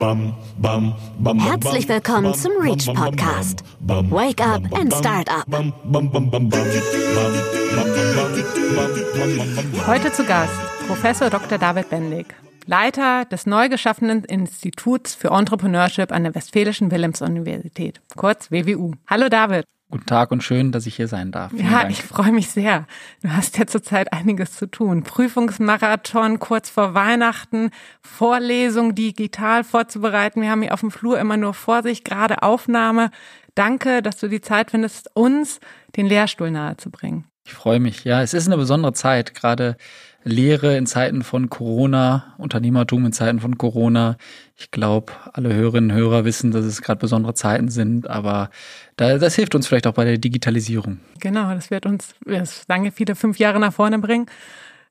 [0.00, 3.62] Herzlich willkommen zum Reach Podcast.
[3.80, 5.46] Wake up and start up.
[9.86, 10.52] Heute zu Gast
[10.88, 11.58] Professor Dr.
[11.58, 12.26] David Bendig,
[12.66, 18.94] Leiter des neu geschaffenen Instituts für Entrepreneurship an der Westfälischen Wilhelms-Universität, kurz WWU.
[19.06, 19.64] Hallo David.
[19.90, 21.52] Guten Tag und schön, dass ich hier sein darf.
[21.52, 21.90] Vielen ja, Dank.
[21.90, 22.86] ich freue mich sehr.
[23.22, 25.02] Du hast ja zurzeit einiges zu tun.
[25.02, 27.70] Prüfungsmarathon kurz vor Weihnachten,
[28.02, 30.40] Vorlesung digital vorzubereiten.
[30.42, 33.10] Wir haben hier auf dem Flur immer nur Vorsicht, gerade Aufnahme.
[33.54, 35.60] Danke, dass du die Zeit findest, uns
[35.96, 37.26] den Lehrstuhl nahezubringen.
[37.46, 38.04] Ich freue mich.
[38.04, 39.76] Ja, es ist eine besondere Zeit, gerade
[40.24, 44.16] Lehre in Zeiten von Corona, Unternehmertum in Zeiten von Corona.
[44.56, 48.48] Ich glaube, alle Hörerinnen und Hörer wissen, dass es gerade besondere Zeiten sind, aber
[48.96, 51.00] da, das hilft uns vielleicht auch bei der Digitalisierung.
[51.20, 54.26] Genau, das wird uns das lange viele fünf Jahre nach vorne bringen.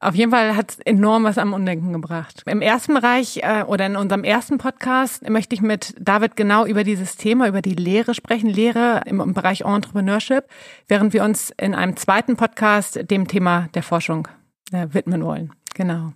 [0.04, 2.44] Auf jeden Fall hat es enorm was am Undenken gebracht.
[2.46, 6.84] Im ersten Bereich äh, oder in unserem ersten Podcast möchte ich mit David genau über
[6.84, 10.46] dieses Thema, über die Lehre sprechen, Lehre im, im Bereich Entrepreneurship,
[10.90, 14.28] während wir uns in einem zweiten Podcast dem Thema der Forschung
[14.74, 15.54] äh, widmen wollen.
[15.74, 16.12] Genau.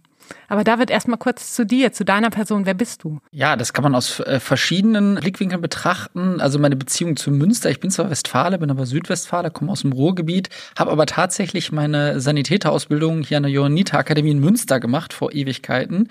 [0.47, 2.65] Aber David, erstmal kurz zu dir, zu deiner Person.
[2.65, 3.19] Wer bist du?
[3.31, 6.39] Ja, das kann man aus äh, verschiedenen Blickwinkeln betrachten.
[6.39, 7.69] Also meine Beziehung zu Münster.
[7.69, 12.19] Ich bin zwar Westfale, bin aber Südwestfale, komme aus dem Ruhrgebiet, habe aber tatsächlich meine
[12.19, 16.09] Sanitäterausbildung hier an der Johanniter Akademie in Münster gemacht vor Ewigkeiten.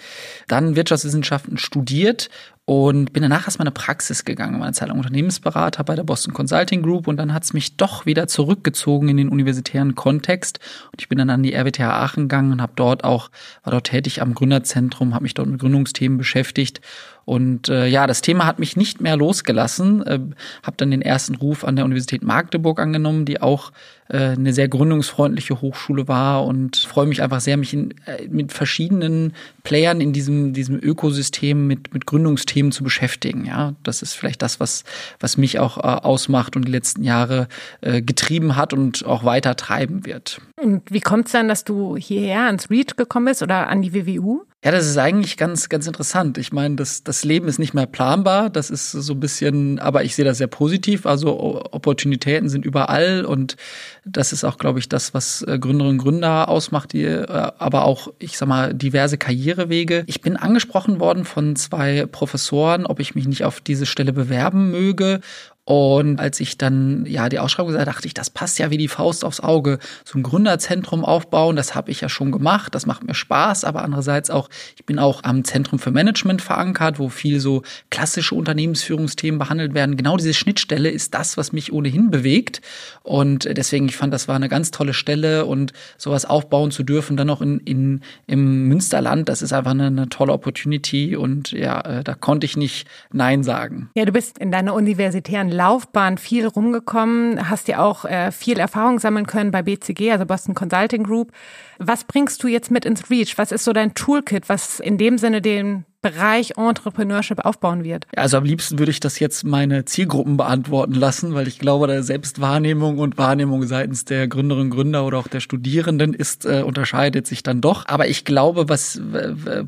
[0.48, 2.28] Dann Wirtschaftswissenschaften studiert
[2.68, 6.34] und bin danach erstmal in eine Praxis gegangen, meine Zeit lang Unternehmensberater bei der Boston
[6.34, 7.06] Consulting Group.
[7.06, 10.58] Und dann hat es mich doch wieder zurückgezogen in den universitären Kontext.
[10.90, 13.30] Und ich bin dann an die RWTH Aachen gegangen und habe dort auch
[13.62, 16.80] war dort tätig am Gründerzentrum, habe mich dort mit Gründungsthemen beschäftigt
[17.26, 20.06] und äh, ja, das Thema hat mich nicht mehr losgelassen.
[20.06, 20.20] Äh,
[20.62, 23.72] habe dann den ersten Ruf an der Universität Magdeburg angenommen, die auch
[24.08, 28.52] äh, eine sehr gründungsfreundliche Hochschule war und freue mich einfach sehr, mich in, äh, mit
[28.52, 29.32] verschiedenen
[29.64, 33.44] Playern in diesem, diesem Ökosystem mit, mit Gründungsthemen zu beschäftigen.
[33.44, 34.84] Ja, das ist vielleicht das, was,
[35.18, 37.48] was mich auch äh, ausmacht und die letzten Jahre
[37.80, 40.40] äh, getrieben hat und auch weiter treiben wird.
[40.62, 43.92] Und wie kommt es dann, dass du hierher ans REACH gekommen bist oder an die
[43.92, 44.44] WWU?
[44.66, 46.38] Ja, das ist eigentlich ganz, ganz interessant.
[46.38, 48.50] Ich meine, das, das Leben ist nicht mehr planbar.
[48.50, 51.06] Das ist so ein bisschen, aber ich sehe das sehr positiv.
[51.06, 53.56] Also Opportunitäten sind überall und
[54.04, 57.84] das ist auch, glaube ich, das, was äh, Gründerinnen und Gründer ausmacht, die, äh, aber
[57.84, 60.02] auch, ich sag mal, diverse Karrierewege.
[60.08, 64.72] Ich bin angesprochen worden von zwei Professoren, ob ich mich nicht auf diese Stelle bewerben
[64.72, 65.20] möge
[65.68, 68.86] und als ich dann ja die Ausschreibung sah, dachte ich, das passt ja wie die
[68.86, 69.80] Faust aufs Auge.
[70.04, 73.82] So ein Gründerzentrum aufbauen, das habe ich ja schon gemacht, das macht mir Spaß, aber
[73.82, 79.40] andererseits auch, ich bin auch am Zentrum für Management verankert, wo viel so klassische Unternehmensführungsthemen
[79.40, 79.96] behandelt werden.
[79.96, 82.60] Genau diese Schnittstelle ist das, was mich ohnehin bewegt.
[83.02, 87.16] Und deswegen, ich fand, das war eine ganz tolle Stelle und sowas aufbauen zu dürfen,
[87.16, 91.80] dann noch in, in, im Münsterland, das ist einfach eine, eine tolle Opportunity und ja,
[91.80, 93.90] äh, da konnte ich nicht Nein sagen.
[93.96, 98.98] Ja, du bist in deiner universitären Laufbahn viel rumgekommen, hast ja auch äh, viel Erfahrung
[98.98, 101.32] sammeln können bei BCG, also Boston Consulting Group.
[101.78, 103.38] Was bringst du jetzt mit ins Reach?
[103.38, 108.06] Was ist so dein Toolkit, was in dem Sinne den Bereich Entrepreneurship aufbauen wird?
[108.16, 112.02] Also am liebsten würde ich das jetzt meine Zielgruppen beantworten lassen, weil ich glaube, der
[112.02, 117.26] Selbstwahrnehmung und Wahrnehmung seitens der Gründerinnen und Gründer oder auch der Studierenden ist äh, unterscheidet
[117.26, 117.86] sich dann doch.
[117.88, 119.00] Aber ich glaube, was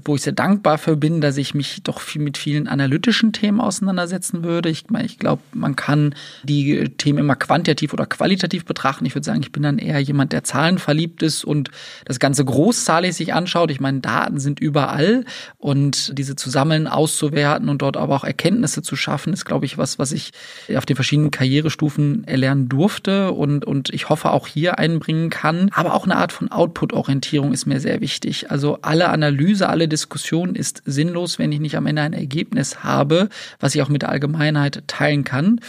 [0.05, 3.61] wo ich sehr dankbar für bin, dass ich mich doch viel mit vielen analytischen Themen
[3.61, 4.69] auseinandersetzen würde.
[4.69, 9.05] Ich ich glaube, man kann die Themen immer quantitativ oder qualitativ betrachten.
[9.07, 11.71] Ich würde sagen, ich bin dann eher jemand, der zahlenverliebt ist und
[12.05, 13.71] das Ganze großzahlig sich anschaut.
[13.71, 15.25] Ich meine, Daten sind überall
[15.59, 19.79] und diese zu sammeln, auszuwerten und dort aber auch Erkenntnisse zu schaffen, ist, glaube ich,
[19.79, 20.33] was, was ich
[20.77, 25.71] auf den verschiedenen Karrierestufen erlernen durfte und, und ich hoffe auch hier einbringen kann.
[25.73, 28.51] Aber auch eine Art von Output-Orientierung ist mir sehr wichtig.
[28.51, 33.29] Also alle Analyse, alle Diskussion ist sinnlos, wenn ich nicht am Ende ein Ergebnis habe,
[33.61, 35.61] was ich auch mit der Allgemeinheit teilen kann.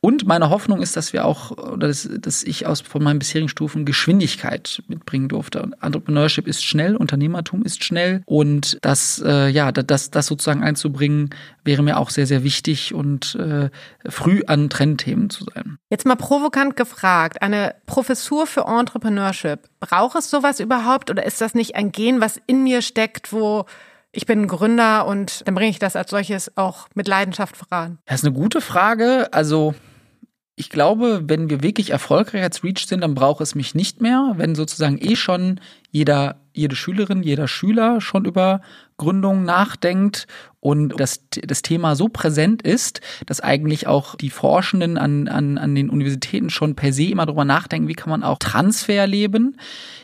[0.00, 3.48] Und meine Hoffnung ist, dass wir auch, oder dass, dass ich aus von meinen bisherigen
[3.48, 5.70] Stufen Geschwindigkeit mitbringen durfte.
[5.80, 11.30] Entrepreneurship ist schnell, Unternehmertum ist schnell und das, äh, ja, das, das sozusagen einzubringen,
[11.64, 13.70] wäre mir auch sehr, sehr wichtig und äh,
[14.08, 15.78] früh an Trendthemen zu sein.
[15.90, 21.54] Jetzt mal provokant gefragt, eine Professur für Entrepreneurship, braucht es sowas überhaupt oder ist das
[21.54, 23.64] nicht ein Gen, was in mir steckt, wo
[24.12, 27.98] ich bin Gründer und dann bringe ich das als solches auch mit Leidenschaft voran?
[28.06, 29.28] Das ist eine gute Frage.
[29.32, 29.74] Also
[30.58, 34.34] ich glaube, wenn wir wirklich erfolgreich als Reach sind, dann braucht es mich nicht mehr.
[34.36, 35.60] Wenn sozusagen eh schon
[35.90, 38.60] jeder, jede Schülerin, jeder Schüler schon über
[38.96, 40.26] Gründung nachdenkt
[40.58, 45.76] und das, das Thema so präsent ist, dass eigentlich auch die Forschenden an, an, an
[45.76, 49.56] den Universitäten schon per se immer darüber nachdenken, wie kann man auch Transfer leben.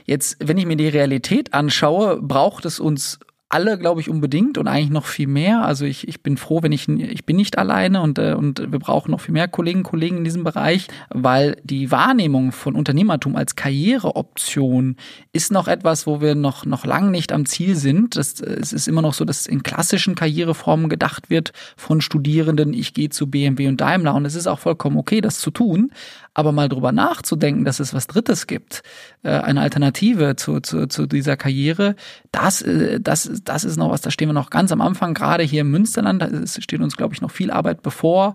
[0.05, 3.19] Jetzt, wenn ich mir die Realität anschaue, braucht es uns
[3.55, 5.65] alle, glaube ich, unbedingt und eigentlich noch viel mehr.
[5.65, 8.81] Also ich, ich bin froh, wenn ich, ich bin nicht alleine und, äh, und wir
[8.81, 13.55] brauchen noch viel mehr Kolleginnen Kollegen in diesem Bereich, weil die Wahrnehmung von Unternehmertum als
[13.55, 14.97] Karriereoption
[15.33, 18.17] ist noch etwas, wo wir noch, noch lang nicht am Ziel sind.
[18.17, 22.93] Das, es ist immer noch so, dass in klassischen Karriereformen gedacht wird von Studierenden, ich
[22.93, 25.93] gehe zu BMW und Daimler und es ist auch vollkommen okay, das zu tun.
[26.35, 28.83] Aber mal drüber nachzudenken, dass es was Drittes gibt,
[29.23, 31.95] äh, eine Alternative zu, zu, zu dieser Karriere,
[32.33, 35.45] das, äh, das, das ist noch was, da stehen wir noch ganz am Anfang, gerade
[35.45, 38.35] hier im Münsterland, da steht uns, glaube ich, noch viel Arbeit bevor.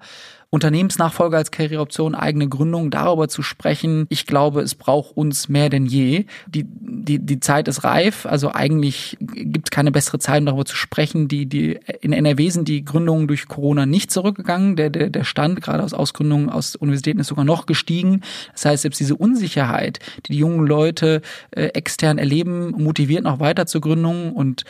[0.49, 4.07] Unternehmensnachfolge als Karriereoption, eigene Gründung, darüber zu sprechen.
[4.09, 6.25] Ich glaube, es braucht uns mehr denn je.
[6.47, 8.25] Die, die, die Zeit ist reif.
[8.25, 11.27] Also eigentlich gibt es keine bessere Zeit, um darüber zu sprechen.
[11.27, 14.75] Die, die, in NRW sind die Gründungen durch Corona nicht zurückgegangen.
[14.75, 18.21] Der, der, der Stand gerade aus Ausgründungen aus Universitäten ist sogar noch gestiegen.
[18.53, 23.65] Das heißt, selbst diese Unsicherheit, die die jungen Leute äh, extern erleben, motiviert noch weiter
[23.65, 24.63] zur Gründung und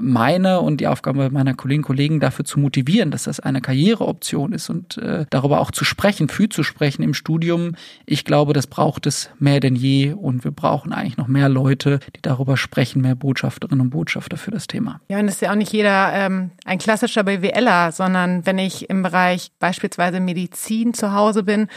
[0.00, 4.52] meine und die Aufgabe meiner Kolleginnen und Kollegen dafür zu motivieren, dass das eine Karriereoption
[4.52, 7.74] ist und äh, darüber auch zu sprechen, viel zu sprechen im Studium.
[8.06, 11.98] Ich glaube, das braucht es mehr denn je und wir brauchen eigentlich noch mehr Leute,
[12.16, 15.00] die darüber sprechen, mehr Botschafterinnen und Botschafter für das Thema.
[15.08, 18.88] Ja, und es ist ja auch nicht jeder ähm, ein klassischer BWLer, sondern wenn ich
[18.88, 21.68] im Bereich beispielsweise Medizin zu Hause bin,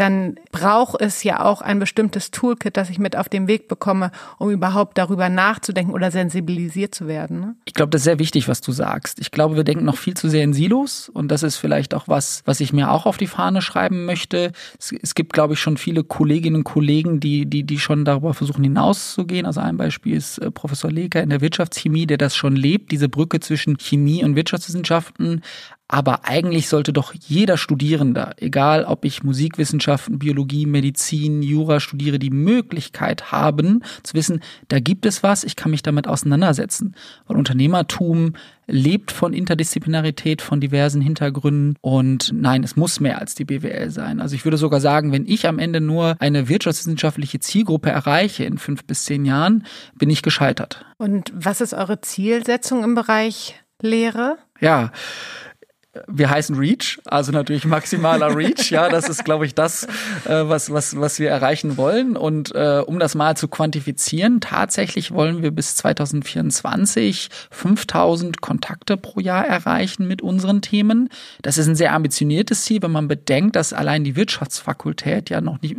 [0.00, 4.10] dann braucht es ja auch ein bestimmtes Toolkit, das ich mit auf den Weg bekomme,
[4.38, 7.40] um überhaupt darüber nachzudenken oder sensibilisiert zu werden.
[7.40, 7.54] Ne?
[7.66, 9.20] Ich glaube, das ist sehr wichtig, was du sagst.
[9.20, 12.08] Ich glaube, wir denken noch viel zu sehr in Silos und das ist vielleicht auch
[12.08, 14.52] was, was ich mir auch auf die Fahne schreiben möchte.
[14.78, 18.32] Es, es gibt, glaube ich, schon viele Kolleginnen und Kollegen, die, die, die schon darüber
[18.32, 19.44] versuchen hinauszugehen.
[19.44, 23.10] Also ein Beispiel ist äh, Professor Leker in der Wirtschaftschemie, der das schon lebt, diese
[23.10, 25.42] Brücke zwischen Chemie und Wirtschaftswissenschaften
[25.92, 32.30] aber eigentlich sollte doch jeder Studierende, egal ob ich Musikwissenschaften, Biologie, Medizin, Jura studiere, die
[32.30, 36.94] Möglichkeit haben zu wissen, da gibt es was, ich kann mich damit auseinandersetzen.
[37.26, 38.34] Weil Unternehmertum
[38.68, 44.20] lebt von Interdisziplinarität, von diversen Hintergründen und nein, es muss mehr als die BWL sein.
[44.20, 48.58] Also ich würde sogar sagen, wenn ich am Ende nur eine wirtschaftswissenschaftliche Zielgruppe erreiche in
[48.58, 49.66] fünf bis zehn Jahren,
[49.98, 50.84] bin ich gescheitert.
[50.98, 54.38] Und was ist eure Zielsetzung im Bereich Lehre?
[54.60, 54.92] Ja,
[56.06, 58.70] wir heißen Reach, also natürlich maximaler Reach.
[58.70, 59.84] Ja, das ist, glaube ich, das,
[60.24, 62.16] äh, was, was, was wir erreichen wollen.
[62.16, 69.18] Und äh, um das mal zu quantifizieren, tatsächlich wollen wir bis 2024 5000 Kontakte pro
[69.18, 71.08] Jahr erreichen mit unseren Themen.
[71.42, 75.60] Das ist ein sehr ambitioniertes Ziel, wenn man bedenkt, dass allein die Wirtschaftsfakultät ja noch
[75.60, 75.76] nicht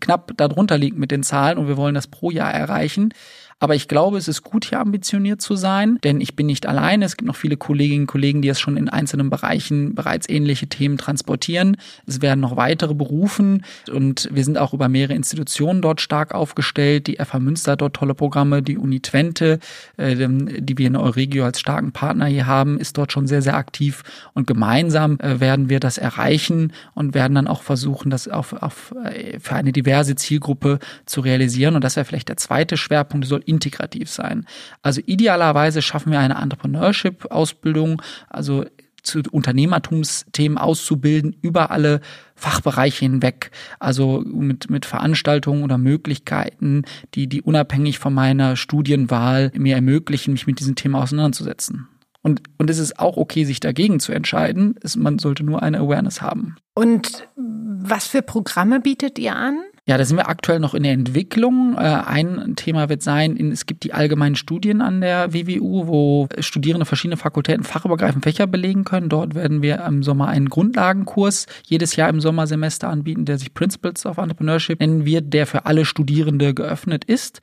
[0.00, 3.14] knapp darunter liegt mit den Zahlen und wir wollen das pro Jahr erreichen.
[3.58, 7.04] Aber ich glaube, es ist gut, hier ambitioniert zu sein, denn ich bin nicht alleine.
[7.04, 10.66] Es gibt noch viele Kolleginnen und Kollegen, die es schon in einzelnen Bereichen bereits ähnliche
[10.66, 11.76] Themen transportieren.
[12.06, 17.06] Es werden noch weitere berufen und wir sind auch über mehrere Institutionen dort stark aufgestellt.
[17.06, 19.58] Die FH Münster hat dort tolle Programme, die Uni Twente,
[19.96, 23.56] äh, die wir in Euregio als starken Partner hier haben, ist dort schon sehr, sehr
[23.56, 24.02] aktiv
[24.34, 28.94] und gemeinsam äh, werden wir das erreichen und werden dann auch versuchen, das auf, auf,
[29.04, 31.74] äh, für eine diverse Zielgruppe zu realisieren.
[31.74, 34.46] Und das wäre vielleicht der zweite Schwerpunkt, soll integrativ sein.
[34.82, 38.64] Also idealerweise schaffen wir eine Entrepreneurship-Ausbildung, also
[39.04, 42.00] zu Unternehmertumsthemen auszubilden über alle
[42.34, 43.50] Fachbereiche hinweg.
[43.78, 46.82] Also mit, mit Veranstaltungen oder Möglichkeiten,
[47.14, 51.88] die, die unabhängig von meiner Studienwahl mir ermöglichen, mich mit diesem Thema auseinanderzusetzen.
[52.22, 54.76] Und, und es ist auch okay, sich dagegen zu entscheiden.
[54.82, 56.56] Es, man sollte nur eine Awareness haben.
[56.74, 59.58] Und was für Programme bietet ihr an?
[59.86, 61.76] Ja, da sind wir aktuell noch in der Entwicklung.
[61.76, 66.86] Äh, ein Thema wird sein, es gibt die allgemeinen Studien an der WWU, wo Studierende
[66.86, 69.10] verschiedene Fakultäten fachübergreifend Fächer belegen können.
[69.10, 74.06] Dort werden wir im Sommer einen Grundlagenkurs jedes Jahr im Sommersemester anbieten, der sich Principles
[74.06, 77.42] of Entrepreneurship nennen wird, der für alle Studierende geöffnet ist.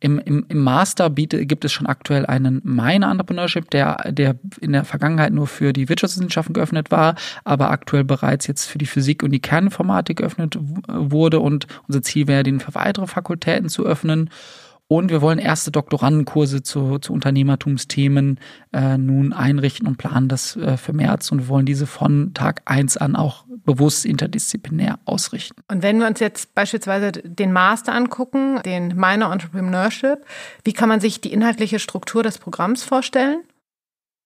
[0.00, 4.72] Im, im, im Master biete, gibt es schon aktuell einen Minor Entrepreneurship, der, der in
[4.72, 9.22] der Vergangenheit nur für die Wirtschaftswissenschaften geöffnet war, aber aktuell bereits jetzt für die Physik
[9.22, 11.40] und die Kerninformatik geöffnet wurde.
[11.40, 14.30] Und unser Ziel wäre, den für weitere Fakultäten zu öffnen.
[14.92, 18.40] Und wir wollen erste Doktorandenkurse zu, zu Unternehmertumsthemen
[18.72, 21.30] äh, nun einrichten und planen das äh, für März.
[21.30, 25.62] Und wir wollen diese von Tag eins an auch bewusst interdisziplinär ausrichten.
[25.68, 30.26] Und wenn wir uns jetzt beispielsweise den Master angucken, den Minor Entrepreneurship,
[30.64, 33.44] wie kann man sich die inhaltliche Struktur des Programms vorstellen?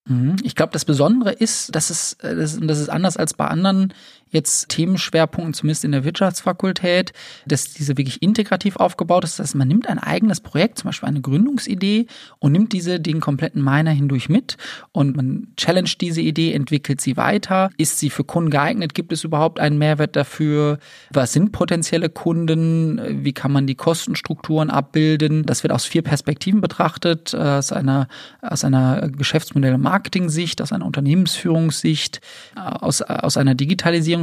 [0.08, 0.36] Mhm.
[0.44, 3.92] Ich glaube, das Besondere ist, dass es, das ist anders als bei anderen
[4.34, 7.12] jetzt Themenschwerpunkten, zumindest in der Wirtschaftsfakultät,
[7.46, 9.38] dass diese wirklich integrativ aufgebaut ist.
[9.38, 12.06] Das heißt, man nimmt ein eigenes Projekt, zum Beispiel eine Gründungsidee
[12.40, 14.56] und nimmt diese den kompletten Miner hindurch mit
[14.92, 17.70] und man challenge diese Idee, entwickelt sie weiter.
[17.76, 18.94] Ist sie für Kunden geeignet?
[18.94, 20.78] Gibt es überhaupt einen Mehrwert dafür?
[21.10, 23.24] Was sind potenzielle Kunden?
[23.24, 25.44] Wie kann man die Kostenstrukturen abbilden?
[25.46, 28.08] Das wird aus vier Perspektiven betrachtet, aus einer,
[28.42, 32.20] aus einer Geschäftsmodell- und Marketing-Sicht, aus einer Unternehmensführungssicht,
[32.56, 33.54] aus, aus einer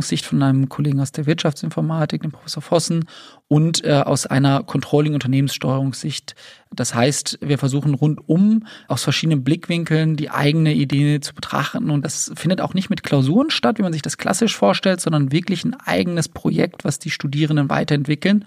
[0.02, 3.06] Digitalisierungssicht von einem Kollegen aus der Wirtschaftsinformatik, dem Professor Vossen,
[3.48, 6.36] und äh, aus einer Controlling-Unternehmenssteuerungssicht.
[6.74, 11.90] Das heißt, wir versuchen rundum aus verschiedenen Blickwinkeln die eigene Idee zu betrachten.
[11.90, 15.32] Und das findet auch nicht mit Klausuren statt, wie man sich das klassisch vorstellt, sondern
[15.32, 18.46] wirklich ein eigenes Projekt, was die Studierenden weiterentwickeln.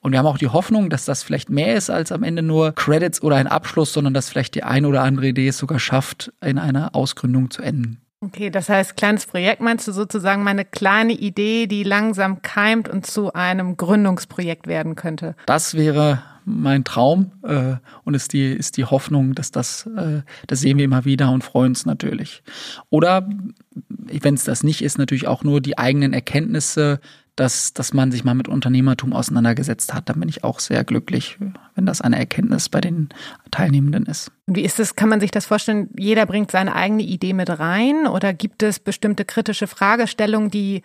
[0.00, 2.72] Und wir haben auch die Hoffnung, dass das vielleicht mehr ist als am Ende nur
[2.72, 6.32] Credits oder ein Abschluss, sondern dass vielleicht die eine oder andere Idee es sogar schafft,
[6.42, 8.03] in einer Ausgründung zu enden.
[8.26, 13.04] Okay, das heißt, kleines Projekt meinst du sozusagen meine kleine Idee, die langsam keimt und
[13.06, 15.36] zu einem Gründungsprojekt werden könnte?
[15.46, 20.60] Das wäre mein Traum äh, und ist die, ist die Hoffnung, dass das, äh, das
[20.60, 22.42] sehen wir immer wieder und freuen uns natürlich.
[22.90, 23.28] Oder
[23.88, 27.00] wenn es das nicht ist, natürlich auch nur die eigenen Erkenntnisse
[27.36, 30.08] dass, dass man sich mal mit Unternehmertum auseinandergesetzt hat.
[30.08, 31.38] Dann bin ich auch sehr glücklich,
[31.74, 33.08] wenn das eine Erkenntnis bei den
[33.50, 34.30] Teilnehmenden ist.
[34.46, 34.94] Wie ist das?
[34.94, 35.88] Kann man sich das vorstellen?
[35.98, 40.82] Jeder bringt seine eigene Idee mit rein oder gibt es bestimmte kritische Fragestellungen, die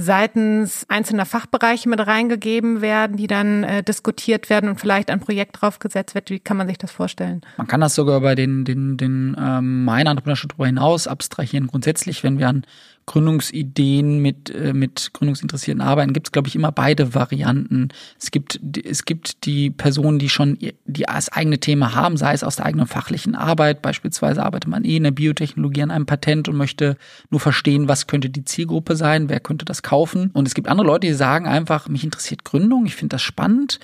[0.00, 5.60] seitens einzelner Fachbereiche mit reingegeben werden, die dann äh, diskutiert werden und vielleicht ein Projekt
[5.60, 6.30] draufgesetzt wird.
[6.30, 7.40] Wie kann man sich das vorstellen?
[7.56, 11.66] Man kann das sogar bei den, den, den ähm, Miner Entrepreneurship darüber hinaus abstrahieren.
[11.66, 12.64] Grundsätzlich, wenn wir an
[13.06, 17.88] Gründungsideen mit, äh, mit Gründungsinteressierten arbeiten, gibt es, glaube ich, immer beide Varianten.
[18.20, 22.44] Es gibt, es gibt die Personen, die schon die das eigene Thema haben, sei es
[22.44, 23.82] aus der eigenen fachlichen Arbeit.
[23.82, 26.96] Beispielsweise arbeitet man eh in der Biotechnologie an einem Patent und möchte
[27.30, 30.30] nur verstehen, was könnte die Zielgruppe sein, wer könnte das kaufen.
[30.34, 33.80] Und es gibt andere Leute, die sagen einfach, mich interessiert Gründung, ich finde das spannend,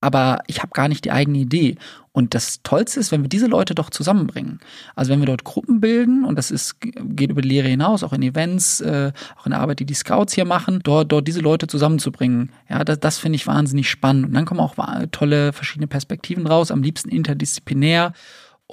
[0.00, 1.76] aber ich habe gar nicht die eigene Idee.
[2.12, 4.60] Und das Tollste ist, wenn wir diese Leute doch zusammenbringen.
[4.94, 8.12] Also wenn wir dort Gruppen bilden, und das ist, geht über die Lehre hinaus, auch
[8.12, 11.40] in Events, äh, auch in der Arbeit, die die Scouts hier machen, dort, dort diese
[11.40, 12.50] Leute zusammenzubringen.
[12.68, 14.26] Ja, das, das finde ich wahnsinnig spannend.
[14.26, 14.76] Und dann kommen auch
[15.10, 18.12] tolle verschiedene Perspektiven raus, am liebsten interdisziplinär.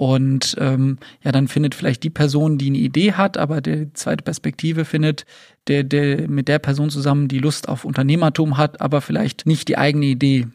[0.00, 4.24] Und ähm, ja, dann findet vielleicht die Person, die eine Idee hat, aber die zweite
[4.24, 5.26] Perspektive findet,
[5.66, 9.76] der, der mit der Person zusammen die Lust auf Unternehmertum hat, aber vielleicht nicht die
[9.76, 10.46] eigene Idee.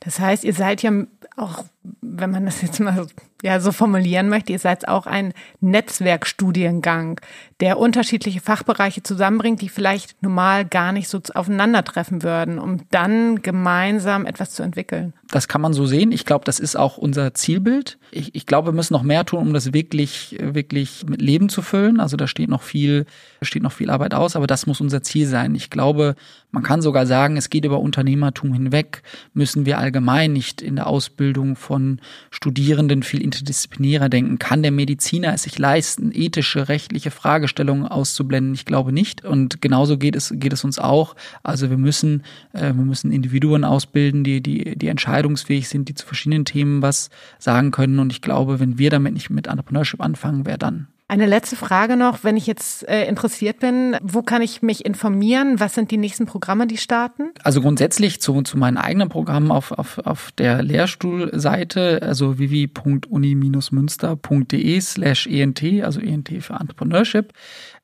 [0.00, 0.92] Das heißt, ihr seid ja
[1.38, 1.64] auch,
[2.02, 3.06] wenn man das jetzt mal
[3.42, 7.20] ja so formulieren möchte, ihr seid auch ein Netzwerkstudiengang,
[7.60, 14.26] der unterschiedliche Fachbereiche zusammenbringt, die vielleicht normal gar nicht so aufeinandertreffen würden, um dann gemeinsam
[14.26, 15.12] etwas zu entwickeln.
[15.30, 16.10] Das kann man so sehen.
[16.10, 17.98] Ich glaube, das ist auch unser Zielbild.
[18.10, 21.62] Ich, ich glaube, wir müssen noch mehr tun, um das wirklich, wirklich mit Leben zu
[21.62, 22.00] füllen.
[22.00, 23.06] Also da steht noch viel,
[23.42, 25.54] steht noch viel Arbeit aus, aber das muss unser Ziel sein.
[25.54, 26.16] Ich glaube,
[26.50, 29.02] man kann sogar sagen, es geht über Unternehmertum hinweg,
[29.34, 34.38] müssen wir allgemein nicht in der Ausbildung von Studierenden viel interdisziplinärer denken.
[34.38, 38.54] Kann der Mediziner es sich leisten, ethische, rechtliche Fragestellungen auszublenden?
[38.54, 39.24] Ich glaube nicht.
[39.24, 41.14] Und genauso geht es, geht es uns auch.
[41.42, 46.06] Also wir müssen, äh, wir müssen Individuen ausbilden, die, die, die entscheidungsfähig sind, die zu
[46.06, 48.00] verschiedenen Themen was sagen können.
[48.00, 50.88] Und ich glaube, wenn wir damit nicht mit Entrepreneurship anfangen, wer dann?
[51.10, 55.58] Eine letzte Frage noch, wenn ich jetzt äh, interessiert bin, wo kann ich mich informieren?
[55.58, 57.30] Was sind die nächsten Programme, die starten?
[57.42, 65.26] Also grundsätzlich zu, zu meinen eigenen Programmen auf, auf, auf der Lehrstuhlseite, also vivi.uni-münster.de slash
[65.26, 67.32] ENT, also ENT für Entrepreneurship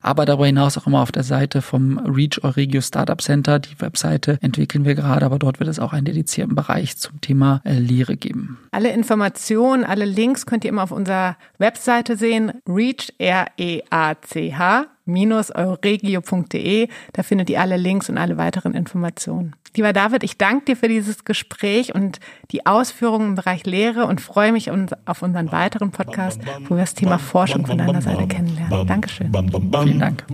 [0.06, 3.58] aber darüber hinaus auch immer auf der Seite vom Reach Euregio Startup Center.
[3.58, 7.60] Die Webseite entwickeln wir gerade, aber dort wird es auch einen dedizierten Bereich zum Thema
[7.64, 8.58] äh, Lehre geben.
[8.70, 12.52] Alle Informationen, alle Links könnt ihr immer auf unserer Webseite sehen.
[12.68, 16.88] Reach, R-E-A-C-H, euregio.de.
[17.12, 19.54] Da findet ihr alle Links und alle weiteren Informationen.
[19.76, 22.18] Lieber David, ich danke dir für dieses Gespräch und
[22.50, 26.94] die Ausführungen im Bereich Lehre und freue mich auf unseren weiteren Podcast, wo wir das
[26.94, 28.86] Thema Forschung von deiner Seite kennenlernen.
[28.86, 29.30] Dankeschön.
[29.32, 30.25] Vielen Dank.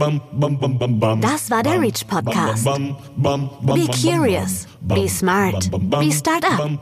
[1.21, 2.65] Das war der Reach Podcast.
[2.65, 6.79] Be curious, be smart, be startup.